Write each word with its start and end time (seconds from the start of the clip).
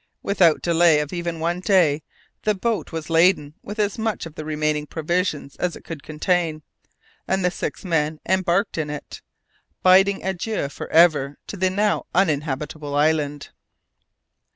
Without 0.23 0.55
the 0.55 0.71
delay 0.71 0.99
of 0.99 1.13
even 1.13 1.39
one 1.39 1.59
day, 1.59 2.01
the 2.41 2.55
boat 2.55 2.91
was 2.91 3.11
laden 3.11 3.53
with 3.61 3.77
as 3.77 3.99
much 3.99 4.25
of 4.25 4.33
the 4.33 4.43
remaining 4.43 4.87
provisions 4.87 5.55
as 5.57 5.75
it 5.75 5.83
could 5.83 6.01
contain, 6.01 6.63
and 7.27 7.45
the 7.45 7.51
six 7.51 7.85
men 7.85 8.19
embarked 8.27 8.79
in 8.79 8.89
it, 8.89 9.21
bidding 9.83 10.23
adieu 10.25 10.69
for 10.69 10.87
ever 10.91 11.37
to 11.45 11.55
the 11.55 11.69
now 11.69 12.07
uninhabitable 12.15 12.95
island. 12.95 13.49